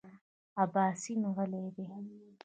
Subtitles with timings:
[0.63, 1.85] اباسین غلی دی.